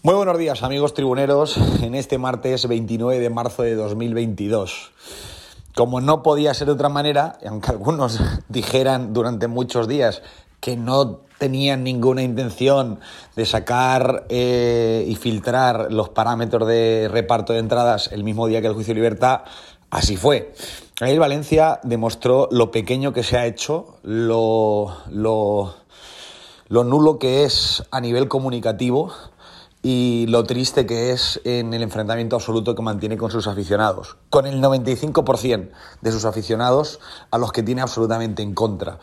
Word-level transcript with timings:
Muy 0.00 0.14
buenos 0.14 0.38
días 0.38 0.62
amigos 0.62 0.94
tribuneros 0.94 1.56
en 1.82 1.96
este 1.96 2.18
martes 2.18 2.68
29 2.68 3.18
de 3.18 3.30
marzo 3.30 3.64
de 3.64 3.74
2022. 3.74 4.92
Como 5.74 6.00
no 6.00 6.22
podía 6.22 6.54
ser 6.54 6.68
de 6.68 6.74
otra 6.74 6.88
manera, 6.88 7.36
aunque 7.44 7.72
algunos 7.72 8.20
dijeran 8.48 9.12
durante 9.12 9.48
muchos 9.48 9.88
días 9.88 10.22
que 10.60 10.76
no 10.76 11.22
tenían 11.38 11.82
ninguna 11.82 12.22
intención 12.22 13.00
de 13.34 13.44
sacar 13.44 14.26
eh, 14.28 15.04
y 15.08 15.16
filtrar 15.16 15.92
los 15.92 16.10
parámetros 16.10 16.68
de 16.68 17.08
reparto 17.10 17.52
de 17.52 17.58
entradas 17.58 18.10
el 18.12 18.22
mismo 18.22 18.46
día 18.46 18.60
que 18.60 18.68
el 18.68 18.74
juicio 18.74 18.94
de 18.94 19.00
libertad, 19.00 19.40
así 19.90 20.16
fue. 20.16 20.54
Ahí 21.00 21.18
Valencia 21.18 21.80
demostró 21.82 22.48
lo 22.52 22.70
pequeño 22.70 23.12
que 23.12 23.24
se 23.24 23.36
ha 23.36 23.46
hecho, 23.46 23.96
lo 24.04 24.94
nulo 26.68 27.18
que 27.18 27.42
es 27.42 27.82
a 27.90 28.00
nivel 28.00 28.28
comunicativo 28.28 29.12
y 29.82 30.26
lo 30.28 30.44
triste 30.44 30.86
que 30.86 31.12
es 31.12 31.40
en 31.44 31.72
el 31.72 31.82
enfrentamiento 31.82 32.36
absoluto 32.36 32.74
que 32.74 32.82
mantiene 32.82 33.16
con 33.16 33.30
sus 33.30 33.46
aficionados, 33.46 34.16
con 34.30 34.46
el 34.46 34.60
95% 34.60 35.70
de 36.00 36.12
sus 36.12 36.24
aficionados 36.24 37.00
a 37.30 37.38
los 37.38 37.52
que 37.52 37.62
tiene 37.62 37.82
absolutamente 37.82 38.42
en 38.42 38.54
contra. 38.54 38.98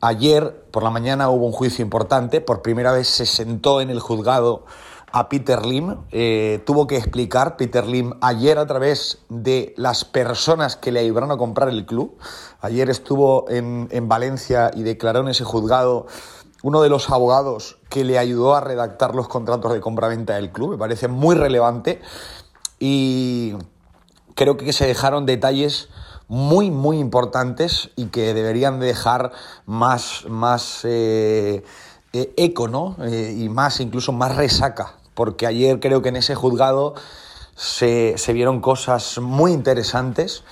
Ayer 0.00 0.64
por 0.70 0.82
la 0.82 0.90
mañana 0.90 1.28
hubo 1.28 1.46
un 1.46 1.52
juicio 1.52 1.82
importante, 1.84 2.40
por 2.40 2.62
primera 2.62 2.92
vez 2.92 3.08
se 3.08 3.26
sentó 3.26 3.80
en 3.80 3.90
el 3.90 4.00
juzgado 4.00 4.64
a 5.12 5.28
Peter 5.28 5.66
Lim, 5.66 5.96
eh, 6.10 6.62
tuvo 6.64 6.86
que 6.86 6.96
explicar 6.96 7.56
Peter 7.56 7.86
Lim 7.86 8.14
ayer 8.20 8.58
a 8.58 8.66
través 8.66 9.18
de 9.28 9.74
las 9.76 10.04
personas 10.04 10.76
que 10.76 10.92
le 10.92 11.00
ayudaron 11.00 11.32
a 11.32 11.36
comprar 11.36 11.68
el 11.68 11.84
club. 11.84 12.16
Ayer 12.60 12.88
estuvo 12.90 13.44
en, 13.48 13.88
en 13.90 14.08
Valencia 14.08 14.70
y 14.74 14.82
declaró 14.82 15.20
en 15.20 15.28
ese 15.28 15.44
juzgado 15.44 16.06
uno 16.62 16.82
de 16.82 16.88
los 16.88 17.10
abogados 17.10 17.78
que 17.88 18.04
le 18.04 18.18
ayudó 18.18 18.54
a 18.54 18.60
redactar 18.60 19.14
los 19.14 19.28
contratos 19.28 19.72
de 19.72 19.80
compraventa 19.80 20.34
del 20.34 20.52
club. 20.52 20.72
Me 20.72 20.78
parece 20.78 21.08
muy 21.08 21.34
relevante 21.34 22.00
y 22.78 23.54
creo 24.34 24.56
que 24.56 24.72
se 24.72 24.86
dejaron 24.86 25.26
detalles 25.26 25.88
muy, 26.28 26.70
muy 26.70 26.98
importantes 26.98 27.90
y 27.96 28.06
que 28.06 28.34
deberían 28.34 28.78
dejar 28.78 29.32
más, 29.66 30.24
más 30.28 30.80
eh, 30.84 31.64
eh, 32.12 32.32
eco, 32.36 32.68
¿no? 32.68 32.96
Eh, 33.02 33.34
y 33.36 33.48
más, 33.48 33.80
incluso 33.80 34.12
más 34.12 34.36
resaca, 34.36 34.94
porque 35.14 35.46
ayer 35.46 35.80
creo 35.80 36.02
que 36.02 36.10
en 36.10 36.16
ese 36.16 36.34
juzgado 36.36 36.94
se, 37.56 38.14
se 38.16 38.32
vieron 38.32 38.60
cosas 38.60 39.18
muy 39.18 39.52
interesantes 39.52 40.44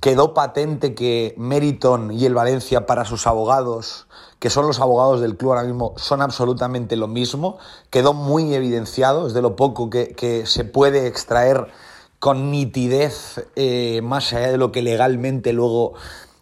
quedó 0.00 0.32
patente 0.32 0.94
que 0.94 1.34
Meriton 1.36 2.10
y 2.10 2.24
el 2.24 2.34
Valencia 2.34 2.86
para 2.86 3.04
sus 3.04 3.26
abogados, 3.26 4.06
que 4.38 4.48
son 4.50 4.66
los 4.66 4.80
abogados 4.80 5.20
del 5.20 5.36
club 5.36 5.52
ahora 5.52 5.64
mismo, 5.64 5.94
son 5.96 6.22
absolutamente 6.22 6.96
lo 6.96 7.06
mismo. 7.06 7.58
Quedó 7.90 8.14
muy 8.14 8.54
evidenciado, 8.54 9.26
es 9.26 9.34
de 9.34 9.42
lo 9.42 9.56
poco 9.56 9.90
que, 9.90 10.44
se 10.46 10.64
puede 10.64 11.06
extraer 11.06 11.68
con 12.18 12.50
nitidez, 12.50 13.46
eh, 13.56 14.00
más 14.02 14.32
allá 14.32 14.50
de 14.50 14.58
lo 14.58 14.72
que 14.72 14.82
legalmente 14.82 15.52
luego 15.52 15.94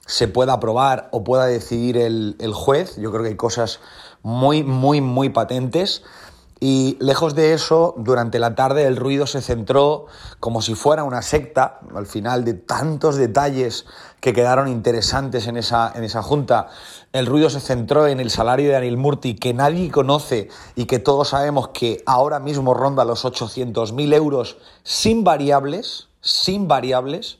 se 0.06 0.26
pueda 0.28 0.54
aprobar 0.54 1.08
o 1.12 1.22
pueda 1.24 1.46
decidir 1.46 1.98
el, 1.98 2.36
el 2.38 2.54
juez. 2.54 2.96
Yo 2.96 3.10
creo 3.10 3.22
que 3.22 3.30
hay 3.30 3.36
cosas 3.36 3.80
muy, 4.22 4.62
muy, 4.62 5.00
muy 5.00 5.28
patentes. 5.28 6.02
Y 6.60 6.96
lejos 7.00 7.36
de 7.36 7.52
eso, 7.52 7.94
durante 7.98 8.40
la 8.40 8.56
tarde 8.56 8.86
el 8.86 8.96
ruido 8.96 9.28
se 9.28 9.40
centró 9.40 10.06
como 10.40 10.60
si 10.60 10.74
fuera 10.74 11.04
una 11.04 11.22
secta, 11.22 11.78
al 11.94 12.06
final 12.06 12.44
de 12.44 12.54
tantos 12.54 13.16
detalles 13.16 13.86
que 14.20 14.32
quedaron 14.32 14.66
interesantes 14.66 15.46
en 15.46 15.56
esa, 15.56 15.92
en 15.94 16.02
esa 16.02 16.20
junta, 16.20 16.68
el 17.12 17.26
ruido 17.26 17.48
se 17.48 17.60
centró 17.60 18.08
en 18.08 18.18
el 18.18 18.30
salario 18.30 18.66
de 18.66 18.72
Daniel 18.72 18.96
Murti, 18.96 19.36
que 19.36 19.54
nadie 19.54 19.90
conoce 19.92 20.48
y 20.74 20.86
que 20.86 20.98
todos 20.98 21.28
sabemos 21.28 21.68
que 21.68 22.02
ahora 22.06 22.40
mismo 22.40 22.74
ronda 22.74 23.04
los 23.04 23.24
800.000 23.24 24.14
euros 24.14 24.58
sin 24.82 25.22
variables, 25.22 26.08
sin 26.20 26.66
variables, 26.66 27.38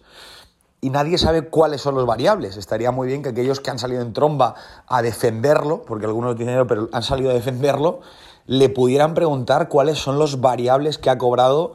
y 0.80 0.90
nadie 0.90 1.18
sabe 1.18 1.48
cuáles 1.48 1.80
son 1.80 1.96
los 1.96 2.06
variables. 2.06 2.56
Estaría 2.56 2.92
muy 2.92 3.08
bien 3.08 3.24
que 3.24 3.30
aquellos 3.30 3.58
que 3.58 3.70
han 3.70 3.80
salido 3.80 4.00
en 4.00 4.12
tromba 4.12 4.54
a 4.86 5.02
defenderlo, 5.02 5.82
porque 5.82 6.06
algunos 6.06 6.36
tienen 6.36 6.54
dinero, 6.54 6.68
pero 6.68 6.88
han 6.92 7.02
salido 7.02 7.30
a 7.30 7.34
defenderlo, 7.34 8.00
le 8.48 8.70
pudieran 8.70 9.14
preguntar 9.14 9.68
cuáles 9.68 9.98
son 9.98 10.18
los 10.18 10.40
variables 10.40 10.96
que 10.96 11.10
ha 11.10 11.18
cobrado 11.18 11.74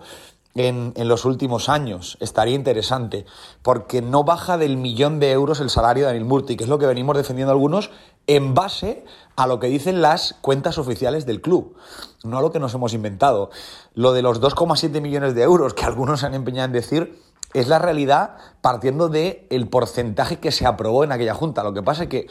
en, 0.55 0.93
los 1.07 1.23
últimos 1.23 1.69
años. 1.69 2.17
Estaría 2.19 2.55
interesante, 2.55 3.25
porque 3.61 4.01
no 4.01 4.23
baja 4.23 4.57
del 4.57 4.75
millón 4.75 5.19
de 5.19 5.31
euros 5.31 5.59
el 5.59 5.69
salario 5.69 6.03
de 6.03 6.07
Daniel 6.07 6.25
Murti, 6.25 6.57
que 6.57 6.63
es 6.63 6.69
lo 6.69 6.79
que 6.79 6.87
venimos 6.87 7.15
defendiendo 7.15 7.51
algunos 7.51 7.91
en 8.25 8.55
base 8.55 9.05
a 9.35 9.45
lo 9.45 9.59
que 9.59 9.67
dicen 9.67 10.01
las 10.01 10.35
cuentas 10.41 10.79
oficiales 10.79 11.27
del 11.27 11.41
club, 11.41 11.75
no 12.23 12.39
a 12.39 12.41
lo 12.41 12.51
que 12.51 12.59
nos 12.59 12.73
hemos 12.73 12.93
inventado. 12.93 13.51
Lo 13.93 14.11
de 14.13 14.23
los 14.23 14.41
2,7 14.41 14.99
millones 14.99 15.35
de 15.35 15.43
euros 15.43 15.75
que 15.75 15.85
algunos 15.85 16.21
se 16.21 16.25
han 16.25 16.33
empeñado 16.33 16.65
en 16.65 16.71
decir 16.71 17.19
es 17.53 17.67
la 17.67 17.77
realidad 17.77 18.37
partiendo 18.61 19.09
del 19.09 19.45
el 19.51 19.67
porcentaje 19.67 20.39
que 20.39 20.51
se 20.51 20.65
aprobó 20.65 21.03
en 21.03 21.11
aquella 21.11 21.35
junta. 21.35 21.61
Lo 21.63 21.73
que 21.73 21.83
pasa 21.83 22.03
es 22.03 22.09
que 22.09 22.27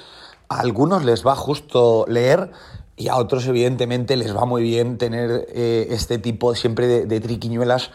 a 0.49 0.59
algunos 0.59 1.05
les 1.05 1.25
va 1.25 1.37
justo 1.37 2.05
leer 2.09 2.51
y 2.97 3.09
a 3.09 3.17
otros 3.17 3.47
evidentemente 3.47 4.17
les 4.17 4.37
va 4.37 4.45
muy 4.45 4.63
bien 4.63 4.99
tener 4.99 5.47
eh, 5.49 5.89
este 5.91 6.19
tipo 6.19 6.55
siempre 6.55 7.07
de, 7.07 7.21
triquiñuelas 7.21 7.91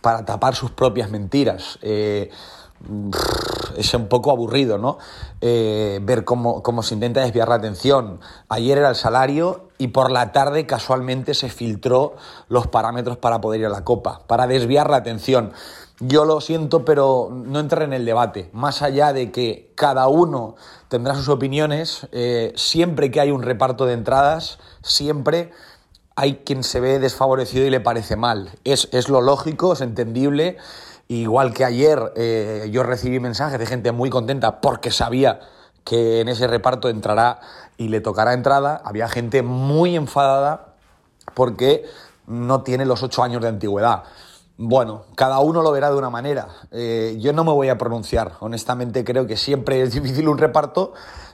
para 0.00 0.24
tapar 0.24 0.54
sus 0.54 0.70
propias 0.70 1.10
mentiras. 1.10 1.78
Eh, 1.82 2.30
es 3.78 3.94
un 3.94 4.08
poco 4.08 4.30
aburrido, 4.30 4.76
¿no? 4.76 4.98
Eh, 5.40 6.00
ver 6.02 6.24
cómo, 6.24 6.62
cómo, 6.62 6.82
se 6.82 6.94
intenta 6.94 7.22
desviar 7.22 7.48
la 7.48 7.54
atención. 7.54 8.20
Ayer 8.48 8.78
era 8.78 8.90
el 8.90 8.94
salario 8.94 9.68
y 9.78 9.88
por 9.88 10.10
la 10.10 10.32
tarde 10.32 10.66
casualmente 10.66 11.34
se 11.34 11.48
filtró 11.48 12.14
los 12.48 12.66
parámetros 12.66 13.16
para 13.16 13.40
poder 13.40 13.60
ir 13.60 13.66
a 13.66 13.70
la 13.70 13.84
Copa, 13.84 14.20
para 14.26 14.46
desviar 14.46 14.90
la 14.90 14.98
atención. 14.98 15.52
Yo 16.00 16.24
lo 16.24 16.40
siento, 16.40 16.84
pero 16.84 17.28
no 17.30 17.60
entré 17.60 17.84
en 17.84 17.92
el 17.92 18.04
debate. 18.04 18.50
Más 18.52 18.82
allá 18.82 19.12
de 19.12 19.30
que 19.30 19.72
cada 19.76 20.08
uno 20.08 20.56
tendrá 20.88 21.14
sus 21.14 21.28
opiniones, 21.28 22.08
eh, 22.10 22.52
siempre 22.56 23.12
que 23.12 23.20
hay 23.20 23.30
un 23.30 23.42
reparto 23.42 23.86
de 23.86 23.94
entradas, 23.94 24.58
siempre 24.82 25.52
hay 26.16 26.38
quien 26.44 26.64
se 26.64 26.80
ve 26.80 26.98
desfavorecido 26.98 27.64
y 27.64 27.70
le 27.70 27.80
parece 27.80 28.16
mal. 28.16 28.50
Es, 28.64 28.88
es 28.92 29.08
lo 29.08 29.20
lógico, 29.20 29.72
es 29.72 29.80
entendible. 29.82 30.56
Igual 31.06 31.52
que 31.52 31.64
ayer 31.64 32.12
eh, 32.16 32.68
yo 32.72 32.82
recibí 32.82 33.20
mensajes 33.20 33.58
de 33.58 33.66
gente 33.66 33.92
muy 33.92 34.10
contenta 34.10 34.60
porque 34.60 34.90
sabía 34.90 35.40
que 35.84 36.20
en 36.20 36.28
ese 36.28 36.48
reparto 36.48 36.88
entrará 36.88 37.40
y 37.76 37.88
le 37.88 38.00
tocará 38.00 38.32
entrada, 38.32 38.80
había 38.84 39.08
gente 39.08 39.42
muy 39.42 39.94
enfadada 39.94 40.74
porque 41.34 41.84
no 42.26 42.62
tiene 42.62 42.84
los 42.84 43.02
ocho 43.02 43.22
años 43.22 43.42
de 43.42 43.48
antigüedad. 43.48 44.04
Bueno, 44.56 45.06
cada 45.16 45.40
uno 45.40 45.62
lo 45.62 45.72
verá 45.72 45.90
de 45.90 45.96
una 45.96 46.10
manera. 46.10 46.46
Eh, 46.70 47.16
yo 47.18 47.32
no 47.32 47.42
me 47.42 47.50
voy 47.50 47.70
a 47.70 47.76
pronunciar. 47.76 48.34
Honestamente 48.38 49.02
creo 49.02 49.26
que 49.26 49.36
siempre 49.36 49.82
es 49.82 49.92
difícil 49.92 50.28
un 50.28 50.38
reparto 50.38 50.92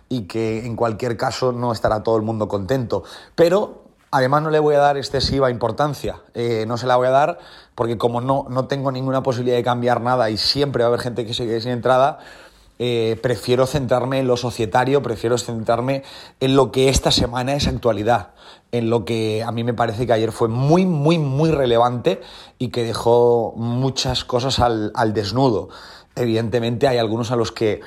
y 0.09 0.23
que 0.23 0.65
en 0.65 0.75
cualquier 0.75 1.19
caso 1.19 1.53
no 1.53 1.71
estará 1.71 2.03
todo 2.03 2.17
el 2.17 2.23
mundo 2.23 2.49
contento. 2.49 3.05
Pero 3.35 3.85
además 4.11 4.43
no 4.43 4.51
le 4.51 4.59
voy 4.59 4.75
a 4.75 4.79
dar 4.79 4.97
excesiva 4.97 5.51
importancia. 5.51 6.23
Eh, 6.33 6.65
no 6.67 6.79
se 6.79 6.87
la 6.87 6.97
voy 6.97 7.09
a 7.09 7.11
dar 7.11 7.39
porque 7.75 7.99
como 7.99 8.23
no, 8.23 8.47
no 8.49 8.69
tengo 8.69 8.91
ninguna 8.91 9.23
posibilidad 9.23 9.57
de 9.57 9.65
cambiar 9.65 10.01
nada 10.01 10.31
y 10.31 10.39
siempre 10.39 10.83
va 10.83 10.87
a 10.87 10.89
haber 10.89 11.01
gente 11.01 11.27
que 11.27 11.35
se 11.35 11.45
quede 11.45 11.61
sin 11.61 11.73
entrada, 11.73 12.21
eh, 12.83 13.19
prefiero 13.21 13.67
centrarme 13.67 14.21
en 14.21 14.27
lo 14.27 14.39
societario, 14.39 15.03
prefiero 15.03 15.37
centrarme 15.37 16.03
en 16.41 16.57
lo 16.57 16.73
que 16.73 16.89
esta 16.89 17.11
semana 17.11 17.53
es 17.53 17.67
actualidad, 17.67 18.31
en 18.73 18.89
lo 18.89 19.05
que 19.05 19.43
a 19.43 19.53
mí 19.53 19.65
me 19.65 19.75
parece 19.75 20.07
que 20.07 20.15
ayer 20.15 20.33
fue 20.33 20.49
muy, 20.49 20.87
muy, 20.87 21.19
muy 21.19 21.51
relevante 21.51 22.23
y 22.57 22.69
que 22.69 22.83
dejó 22.83 23.53
muchas 23.55 24.25
cosas 24.25 24.61
al, 24.61 25.13
desnudo. 25.13 25.69
Evidentemente 26.17 26.89
hay 26.89 26.97
algunos 26.97 27.31
a 27.31 27.37
los 27.37 27.53
que 27.53 27.83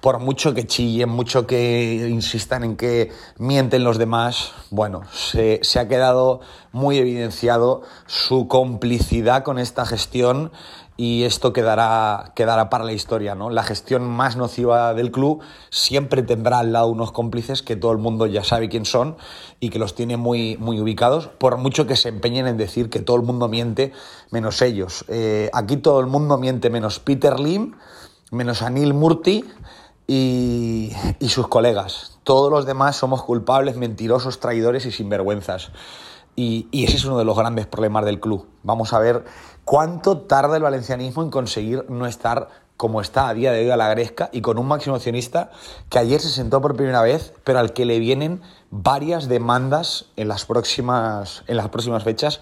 por 0.00 0.18
mucho 0.18 0.54
que 0.54 0.66
chillen, 0.66 1.08
mucho 1.08 1.46
que 1.46 2.08
insistan 2.10 2.64
en 2.64 2.76
que 2.76 3.12
mienten 3.38 3.84
los 3.84 3.96
demás, 3.96 4.50
bueno, 4.70 5.02
se 5.12 5.60
ha 5.78 5.86
quedado 5.86 6.40
muy 6.72 6.98
evidenciado 6.98 7.82
su 8.06 8.48
complicidad 8.48 9.44
con 9.44 9.60
esta 9.60 9.86
gestión 9.86 10.50
y 10.96 11.24
esto 11.24 11.52
quedará, 11.52 12.32
quedará 12.34 12.70
para 12.70 12.84
la 12.84 12.92
historia. 12.92 13.34
¿no? 13.34 13.50
La 13.50 13.62
gestión 13.62 14.08
más 14.08 14.36
nociva 14.36 14.94
del 14.94 15.10
club 15.10 15.42
siempre 15.70 16.22
tendrá 16.22 16.58
al 16.58 16.72
lado 16.72 16.88
unos 16.88 17.12
cómplices 17.12 17.62
que 17.62 17.76
todo 17.76 17.92
el 17.92 17.98
mundo 17.98 18.26
ya 18.26 18.44
sabe 18.44 18.68
quién 18.68 18.84
son 18.84 19.16
y 19.60 19.70
que 19.70 19.78
los 19.78 19.94
tiene 19.94 20.16
muy, 20.16 20.56
muy 20.58 20.80
ubicados, 20.80 21.28
por 21.28 21.56
mucho 21.56 21.86
que 21.86 21.96
se 21.96 22.08
empeñen 22.08 22.46
en 22.46 22.56
decir 22.56 22.90
que 22.90 23.00
todo 23.00 23.16
el 23.16 23.22
mundo 23.22 23.48
miente 23.48 23.92
menos 24.30 24.60
ellos. 24.62 25.04
Eh, 25.08 25.50
aquí 25.52 25.76
todo 25.76 26.00
el 26.00 26.06
mundo 26.06 26.38
miente 26.38 26.70
menos 26.70 26.98
Peter 26.98 27.40
Lim, 27.40 27.74
menos 28.30 28.62
Anil 28.62 28.94
Murti 28.94 29.44
y, 30.06 30.92
y 31.18 31.28
sus 31.30 31.48
colegas. 31.48 32.18
Todos 32.24 32.50
los 32.50 32.66
demás 32.66 32.96
somos 32.96 33.22
culpables, 33.22 33.76
mentirosos, 33.76 34.40
traidores 34.40 34.86
y 34.86 34.92
sinvergüenzas. 34.92 35.72
Y, 36.34 36.68
ese 36.72 36.96
es 36.96 37.04
uno 37.04 37.18
de 37.18 37.24
los 37.24 37.36
grandes 37.36 37.66
problemas 37.66 38.04
del 38.04 38.20
club. 38.20 38.48
Vamos 38.62 38.92
a 38.92 38.98
ver 38.98 39.24
cuánto 39.64 40.18
tarda 40.18 40.56
el 40.56 40.62
valencianismo 40.62 41.22
en 41.22 41.30
conseguir 41.30 41.84
no 41.88 42.06
estar 42.06 42.48
como 42.76 43.00
está 43.00 43.28
a 43.28 43.34
día 43.34 43.52
de 43.52 43.64
hoy 43.64 43.70
a 43.70 43.76
la 43.76 43.88
Gresca 43.90 44.28
y 44.32 44.40
con 44.40 44.58
un 44.58 44.66
máximo 44.66 44.96
accionista 44.96 45.50
que 45.88 45.98
ayer 45.98 46.20
se 46.20 46.30
sentó 46.30 46.60
por 46.60 46.74
primera 46.74 47.02
vez, 47.02 47.32
pero 47.44 47.58
al 47.58 47.72
que 47.72 47.84
le 47.84 47.98
vienen 47.98 48.40
varias 48.70 49.28
demandas 49.28 50.06
en 50.16 50.26
las 50.26 50.46
próximas, 50.46 51.44
en 51.46 51.58
las 51.58 51.68
próximas 51.68 52.02
fechas 52.02 52.40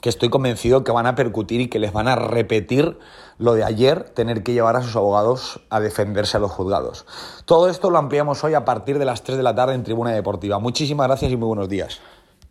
que 0.00 0.08
estoy 0.08 0.30
convencido 0.30 0.82
que 0.82 0.92
van 0.92 1.06
a 1.06 1.14
percutir 1.14 1.60
y 1.60 1.68
que 1.68 1.78
les 1.78 1.92
van 1.92 2.08
a 2.08 2.16
repetir 2.16 2.98
lo 3.38 3.54
de 3.54 3.64
ayer, 3.64 4.10
tener 4.10 4.42
que 4.42 4.52
llevar 4.52 4.76
a 4.76 4.82
sus 4.82 4.96
abogados 4.96 5.60
a 5.70 5.78
defenderse 5.78 6.36
a 6.36 6.40
los 6.40 6.50
juzgados. 6.50 7.06
Todo 7.44 7.68
esto 7.68 7.88
lo 7.88 7.98
ampliamos 7.98 8.42
hoy 8.44 8.54
a 8.54 8.64
partir 8.64 8.98
de 8.98 9.04
las 9.04 9.22
3 9.22 9.36
de 9.36 9.44
la 9.44 9.54
tarde 9.54 9.74
en 9.74 9.84
Tribuna 9.84 10.10
Deportiva. 10.10 10.58
Muchísimas 10.58 11.06
gracias 11.06 11.30
y 11.30 11.36
muy 11.36 11.46
buenos 11.46 11.68
días. 11.68 12.00